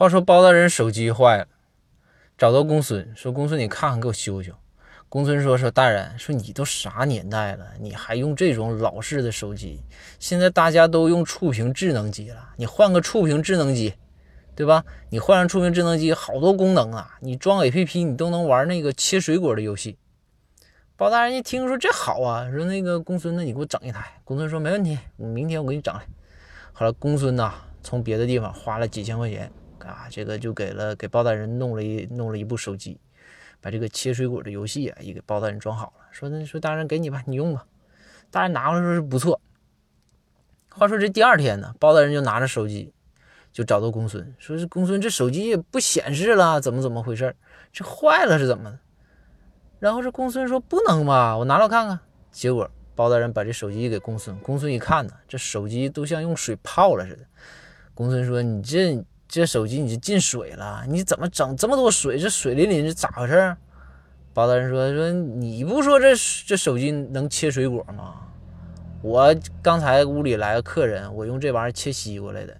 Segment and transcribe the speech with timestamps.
[0.00, 1.46] 话说包大人手机坏了，
[2.38, 4.50] 找到公孙说：“公孙，你看看给我修修。”
[5.10, 9.82] 公孙说：“说大人，说你都啥年代了，你还用这种老式的手机？
[10.18, 13.92] 现在大家都用触屏智能机了，你换个触屏智能机，
[14.56, 14.82] 对吧？
[15.10, 19.98] 你换上触屏智能机，好多功能啊，你装 APP 你都能玩那个切水果的游戏。”
[20.96, 24.10] 包大人一听说这好啊，说那个公孙，那你给我整一台。
[24.24, 26.00] 公孙说：“没问题，我明天我给你整来。”
[26.72, 29.52] 后来公孙呐，从别的地方花了几千块钱。
[29.88, 33.00] 啊，这个就给了给包大人弄了一弄了一部手机，
[33.60, 36.06] 把这个切水果的游戏啊也给包大人装好了。
[36.10, 37.64] 说那说大人给你吧，你用吧。
[38.30, 39.40] 大人拿回来说是不错。
[40.70, 42.92] 话说这第二天呢，包大人就拿着手机
[43.52, 47.34] 就找到公孙，说是公孙这手机也不显示了，怎么怎么回事？
[47.72, 48.78] 这坏了是怎么的？
[49.78, 51.98] 然后这公孙说不能吧，我拿来看看。
[52.30, 57.24] 结果包大人把这手机给公孙，公孙一看呢，这手机都像用水泡了似的。
[57.94, 59.04] 公孙说你这。
[59.30, 62.18] 这手机你就进水了，你怎么整这么多水？
[62.18, 63.56] 这水淋淋，是咋回事？
[64.34, 66.08] 包大人说说你不说这
[66.46, 68.26] 这手机能切水果吗？
[69.02, 72.56] 我刚才屋里来个客人，我用这玩意儿切西瓜来的。